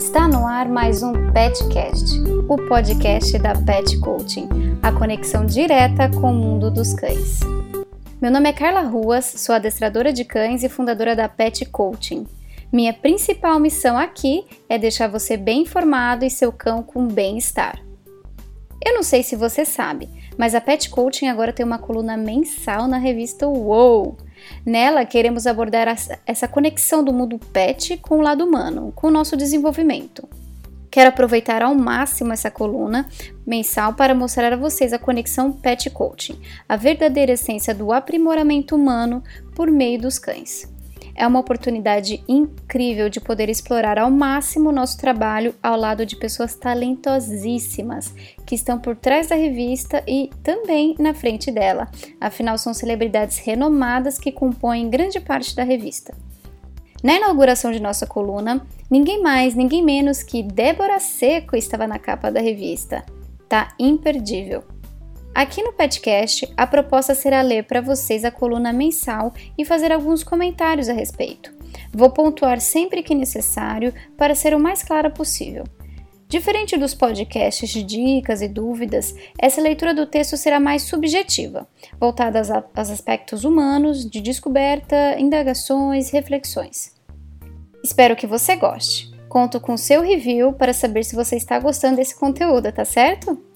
Está 0.00 0.26
no 0.26 0.46
ar 0.46 0.66
mais 0.66 1.02
um 1.02 1.30
Petcast, 1.30 2.18
o 2.48 2.56
podcast 2.56 3.38
da 3.38 3.52
Pet 3.52 3.98
Coaching, 3.98 4.48
a 4.82 4.90
conexão 4.90 5.44
direta 5.44 6.08
com 6.08 6.30
o 6.30 6.34
mundo 6.34 6.70
dos 6.70 6.94
cães. 6.94 7.40
Meu 8.18 8.30
nome 8.30 8.48
é 8.48 8.52
Carla 8.54 8.80
Ruas, 8.80 9.26
sou 9.26 9.54
adestradora 9.54 10.10
de 10.10 10.24
cães 10.24 10.62
e 10.62 10.70
fundadora 10.70 11.14
da 11.14 11.28
Pet 11.28 11.66
Coaching. 11.66 12.26
Minha 12.72 12.94
principal 12.94 13.60
missão 13.60 13.98
aqui 13.98 14.46
é 14.70 14.78
deixar 14.78 15.06
você 15.06 15.36
bem 15.36 15.64
informado 15.64 16.24
e 16.24 16.30
seu 16.30 16.50
cão 16.50 16.82
com 16.82 17.06
bem-estar. 17.06 17.78
Eu 18.82 18.94
não 18.94 19.02
sei 19.02 19.22
se 19.22 19.36
você 19.36 19.66
sabe, 19.66 20.08
mas 20.38 20.54
a 20.54 20.62
Pet 20.62 20.88
Coaching 20.88 21.26
agora 21.26 21.52
tem 21.52 21.64
uma 21.64 21.78
coluna 21.78 22.16
mensal 22.16 22.88
na 22.88 22.96
revista 22.96 23.46
Wow! 23.46 24.16
Nela, 24.64 25.04
queremos 25.04 25.46
abordar 25.46 25.88
essa 26.26 26.48
conexão 26.48 27.02
do 27.02 27.12
mundo 27.12 27.38
pet 27.38 27.96
com 27.96 28.18
o 28.18 28.22
lado 28.22 28.44
humano, 28.44 28.92
com 28.94 29.08
o 29.08 29.10
nosso 29.10 29.36
desenvolvimento. 29.36 30.28
Quero 30.90 31.10
aproveitar 31.10 31.62
ao 31.62 31.74
máximo 31.74 32.32
essa 32.32 32.50
coluna 32.50 33.08
mensal 33.46 33.94
para 33.94 34.14
mostrar 34.14 34.52
a 34.52 34.56
vocês 34.56 34.92
a 34.92 34.98
conexão 34.98 35.52
Pet 35.52 35.88
Coaching, 35.90 36.40
a 36.68 36.76
verdadeira 36.76 37.32
essência 37.32 37.72
do 37.72 37.92
aprimoramento 37.92 38.74
humano 38.74 39.22
por 39.54 39.70
meio 39.70 40.00
dos 40.00 40.18
cães. 40.18 40.68
É 41.20 41.26
uma 41.26 41.38
oportunidade 41.38 42.24
incrível 42.26 43.10
de 43.10 43.20
poder 43.20 43.50
explorar 43.50 43.98
ao 43.98 44.10
máximo 44.10 44.70
o 44.70 44.72
nosso 44.72 44.96
trabalho 44.96 45.54
ao 45.62 45.78
lado 45.78 46.06
de 46.06 46.16
pessoas 46.16 46.54
talentosíssimas 46.54 48.14
que 48.46 48.54
estão 48.54 48.78
por 48.78 48.96
trás 48.96 49.26
da 49.26 49.36
revista 49.36 50.02
e 50.08 50.30
também 50.42 50.94
na 50.98 51.12
frente 51.12 51.50
dela. 51.50 51.90
Afinal, 52.18 52.56
são 52.56 52.72
celebridades 52.72 53.36
renomadas 53.36 54.18
que 54.18 54.32
compõem 54.32 54.88
grande 54.88 55.20
parte 55.20 55.54
da 55.54 55.62
revista. 55.62 56.14
Na 57.04 57.18
inauguração 57.18 57.70
de 57.70 57.80
nossa 57.80 58.06
coluna, 58.06 58.66
ninguém 58.90 59.22
mais, 59.22 59.54
ninguém 59.54 59.84
menos 59.84 60.22
que 60.22 60.42
Débora 60.42 60.98
Seco 61.00 61.54
estava 61.54 61.86
na 61.86 61.98
capa 61.98 62.30
da 62.30 62.40
revista. 62.40 63.04
Tá 63.46 63.74
imperdível. 63.78 64.64
Aqui 65.40 65.62
no 65.62 65.72
podcast, 65.72 66.46
a 66.54 66.66
proposta 66.66 67.14
será 67.14 67.40
ler 67.40 67.64
para 67.64 67.80
vocês 67.80 68.26
a 68.26 68.30
coluna 68.30 68.74
mensal 68.74 69.32
e 69.56 69.64
fazer 69.64 69.90
alguns 69.90 70.22
comentários 70.22 70.86
a 70.86 70.92
respeito. 70.92 71.50
Vou 71.94 72.10
pontuar 72.10 72.60
sempre 72.60 73.02
que 73.02 73.14
necessário 73.14 73.94
para 74.18 74.34
ser 74.34 74.54
o 74.54 74.60
mais 74.60 74.82
clara 74.82 75.08
possível. 75.08 75.64
Diferente 76.28 76.76
dos 76.76 76.92
podcasts 76.92 77.70
de 77.70 77.82
dicas 77.82 78.42
e 78.42 78.48
dúvidas, 78.48 79.14
essa 79.38 79.62
leitura 79.62 79.94
do 79.94 80.04
texto 80.04 80.36
será 80.36 80.60
mais 80.60 80.82
subjetiva, 80.82 81.66
voltada 81.98 82.38
aos 82.38 82.90
aspectos 82.90 83.42
humanos, 83.42 84.04
de 84.04 84.20
descoberta, 84.20 85.18
indagações, 85.18 86.10
reflexões. 86.10 86.94
Espero 87.82 88.14
que 88.14 88.26
você 88.26 88.56
goste. 88.56 89.10
Conto 89.26 89.58
com 89.58 89.74
seu 89.78 90.02
review 90.02 90.52
para 90.52 90.74
saber 90.74 91.02
se 91.02 91.16
você 91.16 91.36
está 91.36 91.58
gostando 91.58 91.96
desse 91.96 92.14
conteúdo, 92.14 92.70
tá 92.70 92.84
certo? 92.84 93.49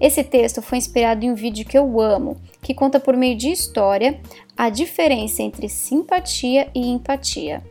Esse 0.00 0.22
texto 0.22 0.60
foi 0.60 0.78
inspirado 0.78 1.24
em 1.24 1.30
um 1.30 1.34
vídeo 1.34 1.66
que 1.66 1.78
eu 1.78 2.00
amo, 2.00 2.36
que 2.62 2.74
conta 2.74 3.00
por 3.00 3.16
meio 3.16 3.36
de 3.36 3.50
história 3.50 4.20
a 4.56 4.68
diferença 4.68 5.42
entre 5.42 5.68
simpatia 5.68 6.68
e 6.74 6.88
empatia. 6.88 7.62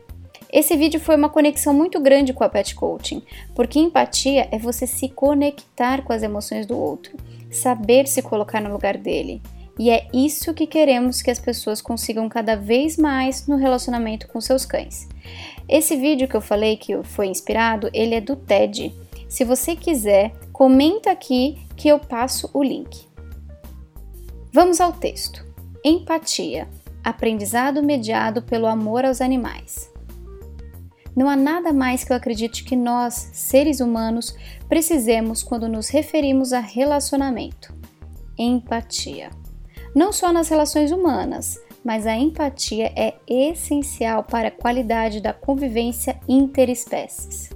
Esse 0.52 0.76
vídeo 0.76 1.00
foi 1.00 1.16
uma 1.16 1.28
conexão 1.28 1.74
muito 1.74 2.00
grande 2.00 2.32
com 2.32 2.44
a 2.44 2.48
Pet 2.48 2.74
Coaching, 2.74 3.22
porque 3.54 3.78
empatia 3.78 4.48
é 4.50 4.58
você 4.58 4.86
se 4.86 5.08
conectar 5.08 6.02
com 6.02 6.12
as 6.12 6.22
emoções 6.22 6.66
do 6.66 6.78
outro, 6.78 7.16
saber 7.50 8.06
se 8.06 8.22
colocar 8.22 8.60
no 8.60 8.72
lugar 8.72 8.96
dele. 8.96 9.42
E 9.78 9.90
é 9.90 10.08
isso 10.12 10.54
que 10.54 10.66
queremos 10.66 11.20
que 11.20 11.30
as 11.30 11.38
pessoas 11.38 11.82
consigam 11.82 12.28
cada 12.28 12.56
vez 12.56 12.96
mais 12.96 13.46
no 13.46 13.56
relacionamento 13.56 14.26
com 14.28 14.40
seus 14.40 14.64
cães. 14.64 15.06
Esse 15.68 15.96
vídeo 15.96 16.28
que 16.28 16.36
eu 16.36 16.40
falei 16.40 16.76
que 16.76 16.96
foi 17.02 17.26
inspirado, 17.26 17.90
ele 17.92 18.14
é 18.14 18.20
do 18.20 18.36
TED. 18.36 18.94
Se 19.28 19.44
você 19.44 19.76
quiser, 19.76 20.32
comenta 20.52 21.10
aqui 21.10 21.58
que 21.76 21.88
eu 21.88 21.98
passo 21.98 22.50
o 22.54 22.62
link. 22.62 23.06
Vamos 24.52 24.80
ao 24.80 24.92
texto. 24.92 25.44
Empatia 25.84 26.68
aprendizado 27.06 27.84
mediado 27.84 28.42
pelo 28.42 28.66
amor 28.66 29.04
aos 29.04 29.20
animais. 29.20 29.88
Não 31.14 31.28
há 31.28 31.36
nada 31.36 31.72
mais 31.72 32.02
que 32.02 32.12
eu 32.12 32.16
acredite 32.16 32.64
que 32.64 32.74
nós, 32.74 33.30
seres 33.32 33.78
humanos, 33.78 34.36
precisemos 34.68 35.42
quando 35.42 35.68
nos 35.68 35.88
referimos 35.88 36.52
a 36.52 36.58
relacionamento: 36.58 37.72
empatia. 38.36 39.30
Não 39.94 40.12
só 40.12 40.32
nas 40.32 40.48
relações 40.48 40.90
humanas, 40.90 41.58
mas 41.84 42.08
a 42.08 42.16
empatia 42.16 42.92
é 42.96 43.14
essencial 43.26 44.24
para 44.24 44.48
a 44.48 44.50
qualidade 44.50 45.20
da 45.20 45.32
convivência 45.32 46.18
interespécies. 46.28 47.50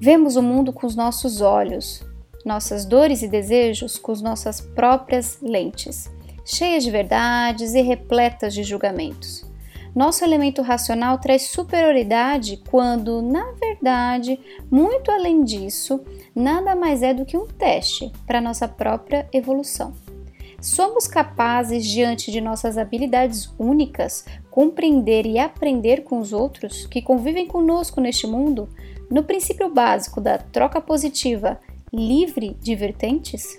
Vemos 0.00 0.34
o 0.34 0.42
mundo 0.42 0.72
com 0.72 0.86
os 0.86 0.96
nossos 0.96 1.40
olhos, 1.40 2.04
nossas 2.48 2.86
dores 2.86 3.22
e 3.22 3.28
desejos 3.28 3.98
com 3.98 4.12
nossas 4.14 4.60
próprias 4.60 5.38
lentes, 5.42 6.10
cheias 6.44 6.82
de 6.82 6.90
verdades 6.90 7.74
e 7.74 7.82
repletas 7.82 8.54
de 8.54 8.64
julgamentos. 8.64 9.46
Nosso 9.94 10.24
elemento 10.24 10.62
racional 10.62 11.18
traz 11.18 11.42
superioridade 11.42 12.62
quando, 12.70 13.20
na 13.20 13.52
verdade, 13.52 14.40
muito 14.70 15.10
além 15.10 15.44
disso, 15.44 16.00
nada 16.34 16.74
mais 16.74 17.02
é 17.02 17.12
do 17.12 17.26
que 17.26 17.36
um 17.36 17.46
teste 17.46 18.10
para 18.26 18.40
nossa 18.40 18.66
própria 18.66 19.28
evolução. 19.32 19.92
Somos 20.60 21.06
capazes, 21.06 21.86
diante 21.86 22.32
de 22.32 22.40
nossas 22.40 22.78
habilidades 22.78 23.52
únicas, 23.58 24.24
compreender 24.50 25.26
e 25.26 25.38
aprender 25.38 26.02
com 26.02 26.18
os 26.18 26.32
outros 26.32 26.86
que 26.86 27.02
convivem 27.02 27.46
conosco 27.46 28.00
neste 28.00 28.26
mundo, 28.26 28.68
no 29.10 29.22
princípio 29.22 29.72
básico 29.72 30.20
da 30.20 30.38
troca 30.38 30.80
positiva 30.80 31.60
livre 31.92 32.56
de 32.60 32.74
vertentes? 32.74 33.56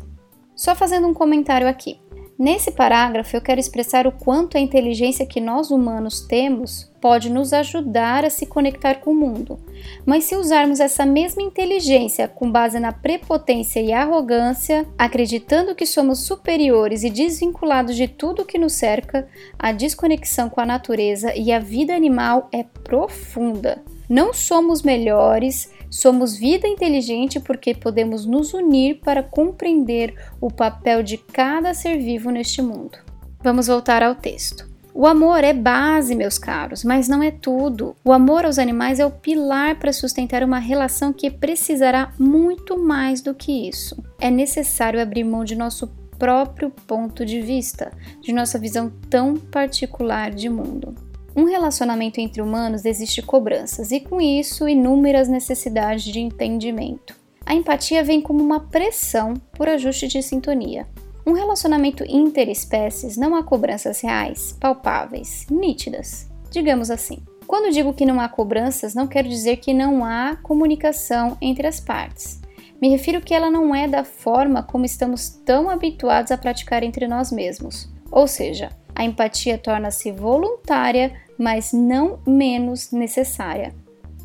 Só 0.56 0.76
fazendo 0.76 1.08
um 1.08 1.14
comentário 1.14 1.68
aqui. 1.68 2.00
Nesse 2.40 2.72
parágrafo, 2.72 3.36
eu 3.36 3.42
quero 3.42 3.60
expressar 3.60 4.08
o 4.08 4.14
quanto 4.14 4.58
a 4.58 4.62
inteligência 4.62 5.26
que 5.26 5.42
nós 5.42 5.72
humanos 5.72 6.22
temos 6.22 6.90
pode 7.02 7.30
nos 7.30 7.52
ajudar 7.52 8.24
a 8.24 8.30
se 8.30 8.46
conectar 8.46 9.02
com 9.02 9.12
o 9.12 9.14
mundo. 9.14 9.60
Mas 10.06 10.24
se 10.24 10.38
usarmos 10.38 10.80
essa 10.80 11.06
mesma 11.06 11.42
inteligência 11.42 12.30
com 12.30 12.50
base 12.50 12.80
na 12.80 12.94
prepotência 12.94 13.82
e 13.82 13.92
arrogância, 13.92 14.88
acreditando 14.98 15.76
que 15.76 15.86
somos 15.86 16.20
superiores 16.20 17.04
e 17.04 17.10
desvinculados 17.10 17.94
de 17.94 18.08
tudo 18.08 18.46
que 18.46 18.58
nos 18.58 18.72
cerca, 18.72 19.28
a 19.58 19.74
desconexão 19.74 20.50
com 20.50 20.62
a 20.62 20.66
natureza 20.66 21.36
e 21.36 21.52
a 21.52 21.60
vida 21.60 21.94
animal 21.94 22.48
é 22.54 22.64
profunda. 22.64 23.84
Não 24.10 24.34
somos 24.34 24.82
melhores, 24.82 25.70
Somos 25.90 26.38
vida 26.38 26.68
inteligente 26.68 27.40
porque 27.40 27.74
podemos 27.74 28.26
nos 28.26 28.54
unir 28.54 29.00
para 29.00 29.24
compreender 29.24 30.14
o 30.40 30.52
papel 30.52 31.02
de 31.02 31.18
cada 31.18 31.74
ser 31.74 31.98
vivo 31.98 32.30
neste 32.30 32.62
mundo. 32.62 33.00
Vamos 33.42 33.68
voltar 33.68 34.04
ao 34.04 34.14
texto. 34.14 34.70
O 34.94 35.08
amor 35.08 35.44
é 35.44 35.54
base, 35.54 36.14
meus 36.14 36.38
caros, 36.38 36.84
mas 36.84 37.08
não 37.08 37.24
é 37.24 37.32
tudo. 37.32 37.96
O 38.04 38.12
amor 38.12 38.46
aos 38.46 38.60
animais 38.60 39.00
é 39.00 39.06
o 39.06 39.12
pilar 39.12 39.80
para 39.80 39.94
sustentar 39.94 40.44
uma 40.44 40.60
relação 40.60 41.12
que 41.14 41.32
precisará 41.32 42.12
muito 42.20 42.78
mais 42.78 43.22
do 43.22 43.34
que 43.34 43.68
isso. 43.68 44.04
É 44.20 44.30
necessário 44.30 45.02
abrir 45.02 45.24
mão 45.24 45.44
de 45.44 45.56
nosso 45.56 45.88
próprio 46.20 46.70
ponto 46.70 47.26
de 47.26 47.42
vista, 47.42 47.92
de 48.22 48.34
nossa 48.34 48.60
visão 48.60 48.92
tão 49.10 49.38
particular 49.38 50.32
de 50.32 50.50
mundo. 50.50 51.09
Um 51.40 51.46
relacionamento 51.46 52.20
entre 52.20 52.42
humanos 52.42 52.84
existe 52.84 53.22
cobranças 53.22 53.94
e, 53.94 54.02
com 54.02 54.20
isso, 54.20 54.68
inúmeras 54.68 55.30
necessidades 55.30 56.04
de 56.04 56.20
entendimento. 56.20 57.16
A 57.46 57.56
empatia 57.56 58.04
vem 58.04 58.20
como 58.20 58.44
uma 58.44 58.60
pressão 58.60 59.36
por 59.54 59.70
ajuste 59.70 60.10
de 60.10 60.22
sintonia. 60.22 60.86
Um 61.26 61.32
relacionamento 61.32 62.04
interespécies 62.06 63.16
não 63.16 63.34
há 63.38 63.42
cobranças 63.42 64.02
reais, 64.02 64.54
palpáveis, 64.60 65.48
nítidas, 65.50 66.30
digamos 66.52 66.92
assim. 66.92 67.20
Quando 67.48 67.72
digo 67.72 67.94
que 67.94 68.06
não 68.06 68.20
há 68.20 68.28
cobranças, 68.28 68.94
não 68.94 69.08
quero 69.08 69.30
dizer 69.30 69.58
que 69.58 69.74
não 69.74 70.04
há 70.04 70.36
comunicação 70.44 71.38
entre 71.42 71.66
as 71.66 71.80
partes. 71.80 72.42
Me 72.82 72.90
refiro 72.90 73.22
que 73.22 73.34
ela 73.34 73.50
não 73.50 73.74
é 73.74 73.88
da 73.88 74.04
forma 74.04 74.62
como 74.62 74.84
estamos 74.84 75.30
tão 75.30 75.70
habituados 75.70 76.34
a 76.34 76.38
praticar 76.38 76.84
entre 76.84 77.08
nós 77.08 77.32
mesmos. 77.32 77.90
Ou 78.12 78.28
seja, 78.28 78.72
a 79.00 79.06
empatia 79.06 79.58
torna-se 79.58 80.12
voluntária, 80.12 81.14
mas 81.38 81.72
não 81.72 82.20
menos 82.28 82.92
necessária. 82.92 83.74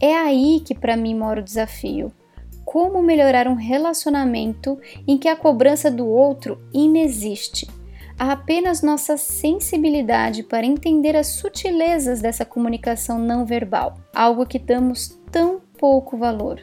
É 0.00 0.12
aí 0.16 0.58
que 0.66 0.74
para 0.74 0.96
mim 0.96 1.16
mora 1.16 1.40
o 1.40 1.44
desafio. 1.44 2.10
Como 2.64 3.00
melhorar 3.00 3.46
um 3.46 3.54
relacionamento 3.54 4.76
em 5.06 5.16
que 5.16 5.28
a 5.28 5.36
cobrança 5.36 5.92
do 5.92 6.08
outro 6.08 6.60
inexiste? 6.72 7.68
Há 8.18 8.32
apenas 8.32 8.82
nossa 8.82 9.16
sensibilidade 9.16 10.42
para 10.42 10.66
entender 10.66 11.14
as 11.14 11.28
sutilezas 11.28 12.20
dessa 12.20 12.44
comunicação 12.44 13.16
não 13.16 13.46
verbal, 13.46 13.94
algo 14.12 14.44
que 14.44 14.58
damos 14.58 15.16
tão 15.30 15.60
pouco 15.78 16.16
valor. 16.16 16.60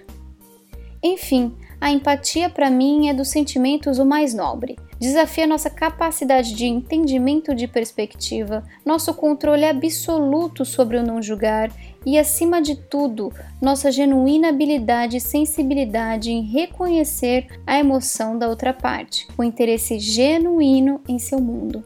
Enfim, 1.01 1.55
a 1.79 1.89
empatia 1.89 2.49
para 2.49 2.69
mim 2.69 3.07
é 3.07 3.13
dos 3.13 3.29
sentimentos 3.29 3.99
o 3.99 4.05
mais 4.05 4.33
nobre. 4.33 4.75
Desafia 5.01 5.47
nossa 5.47 5.67
capacidade 5.67 6.53
de 6.53 6.67
entendimento 6.67 7.55
de 7.55 7.67
perspectiva, 7.67 8.63
nosso 8.85 9.11
controle 9.15 9.65
absoluto 9.65 10.63
sobre 10.63 10.95
o 10.95 11.03
não 11.03 11.19
julgar 11.19 11.71
e, 12.05 12.19
acima 12.19 12.61
de 12.61 12.75
tudo, 12.75 13.33
nossa 13.59 13.91
genuína 13.91 14.49
habilidade 14.49 15.17
e 15.17 15.19
sensibilidade 15.19 16.29
em 16.29 16.43
reconhecer 16.43 17.47
a 17.65 17.79
emoção 17.79 18.37
da 18.37 18.47
outra 18.47 18.73
parte, 18.73 19.27
o 19.35 19.43
interesse 19.43 19.97
genuíno 19.97 21.01
em 21.07 21.17
seu 21.17 21.41
mundo. 21.41 21.83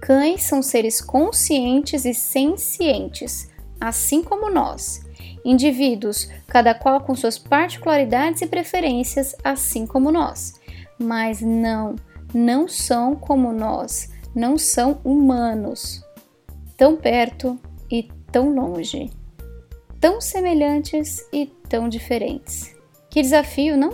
Cães 0.00 0.44
são 0.44 0.62
seres 0.62 1.00
conscientes 1.00 2.04
e 2.04 2.14
sencientes, 2.14 3.50
assim 3.80 4.22
como 4.22 4.48
nós. 4.48 5.04
Indivíduos, 5.44 6.30
cada 6.46 6.72
qual 6.72 7.00
com 7.00 7.16
suas 7.16 7.36
particularidades 7.36 8.42
e 8.42 8.46
preferências, 8.46 9.34
assim 9.42 9.84
como 9.84 10.12
nós. 10.12 10.54
Mas 11.00 11.40
não, 11.40 11.94
não 12.34 12.68
são 12.68 13.14
como 13.14 13.52
nós, 13.52 14.10
não 14.34 14.58
são 14.58 15.00
humanos. 15.04 16.02
Tão 16.76 16.96
perto 16.96 17.58
e 17.90 18.08
tão 18.30 18.54
longe 18.54 19.10
tão 20.00 20.20
semelhantes 20.20 21.26
e 21.32 21.46
tão 21.68 21.88
diferentes. 21.88 22.74
Que 23.10 23.22
desafio, 23.22 23.76
não? 23.76 23.92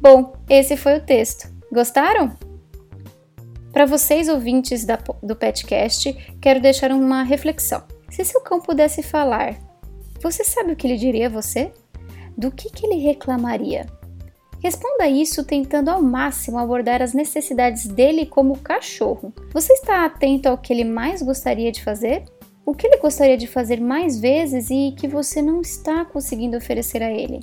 Bom, 0.00 0.34
esse 0.48 0.76
foi 0.76 0.98
o 0.98 1.04
texto. 1.04 1.50
Gostaram? 1.72 2.36
Para 3.72 3.86
vocês 3.86 4.28
ouvintes 4.28 4.84
da, 4.84 4.98
do 5.22 5.36
Petcast, 5.36 6.12
quero 6.40 6.60
deixar 6.60 6.92
uma 6.92 7.22
reflexão. 7.22 7.82
Se 8.08 8.24
seu 8.24 8.40
cão 8.40 8.60
pudesse 8.60 9.02
falar, 9.02 9.56
você 10.22 10.44
sabe 10.44 10.72
o 10.72 10.76
que 10.76 10.86
ele 10.86 10.96
diria 10.96 11.26
a 11.26 11.30
você? 11.30 11.72
Do 12.36 12.50
que, 12.50 12.70
que 12.70 12.86
ele 12.86 13.02
reclamaria? 13.02 13.86
Responda 14.62 15.08
isso 15.08 15.44
tentando 15.44 15.90
ao 15.90 16.02
máximo 16.02 16.58
abordar 16.58 17.02
as 17.02 17.12
necessidades 17.12 17.86
dele 17.86 18.26
como 18.26 18.58
cachorro. 18.58 19.32
Você 19.52 19.72
está 19.72 20.04
atento 20.04 20.48
ao 20.48 20.58
que 20.58 20.72
ele 20.72 20.84
mais 20.84 21.22
gostaria 21.22 21.70
de 21.70 21.82
fazer? 21.82 22.24
O 22.64 22.74
que 22.74 22.86
ele 22.86 22.96
gostaria 22.96 23.36
de 23.36 23.46
fazer 23.46 23.80
mais 23.80 24.18
vezes 24.18 24.70
e 24.70 24.92
que 24.96 25.06
você 25.06 25.40
não 25.40 25.60
está 25.60 26.04
conseguindo 26.04 26.56
oferecer 26.56 27.02
a 27.02 27.10
ele? 27.10 27.40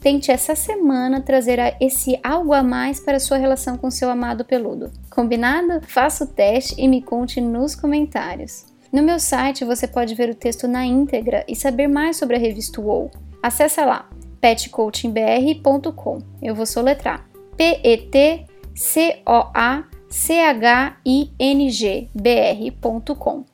Tente 0.00 0.30
essa 0.30 0.54
semana 0.54 1.20
trazer 1.20 1.58
esse 1.80 2.20
algo 2.22 2.52
a 2.52 2.62
mais 2.62 3.00
para 3.00 3.16
a 3.16 3.20
sua 3.20 3.38
relação 3.38 3.76
com 3.76 3.90
seu 3.90 4.08
amado 4.08 4.44
peludo. 4.44 4.92
Combinado? 5.10 5.80
Faça 5.88 6.22
o 6.22 6.28
teste 6.28 6.76
e 6.78 6.86
me 6.86 7.02
conte 7.02 7.40
nos 7.40 7.74
comentários. 7.74 8.66
No 8.92 9.02
meu 9.02 9.18
site 9.18 9.64
você 9.64 9.88
pode 9.88 10.14
ver 10.14 10.30
o 10.30 10.34
texto 10.34 10.68
na 10.68 10.86
íntegra 10.86 11.44
e 11.48 11.56
saber 11.56 11.88
mais 11.88 12.16
sobre 12.16 12.36
a 12.36 12.38
revista 12.38 12.80
WOW. 12.80 13.10
Acesse 13.42 13.80
lá 13.84 14.08
petcoachingbr.com. 14.40 16.18
Eu 16.42 16.54
vou 16.54 16.66
soletrar: 16.66 17.28
P 17.56 17.80
E 17.82 17.96
T 17.96 18.46
C 18.74 19.20
O 19.26 19.50
A 19.54 19.84
C 20.08 20.40
H 20.40 20.96
I 21.04 21.30
N 21.38 21.70
G 21.70 22.08
br.com. 22.14 23.44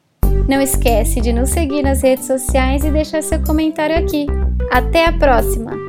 Não 0.49 0.61
esquece 0.61 1.21
de 1.21 1.33
nos 1.33 1.51
seguir 1.51 1.83
nas 1.83 2.03
redes 2.03 2.27
sociais 2.27 2.85
e 2.85 2.91
deixar 2.91 3.23
seu 3.23 3.43
comentário 3.43 3.97
aqui. 3.97 4.27
Até 4.71 5.07
a 5.07 5.13
próxima! 5.13 5.82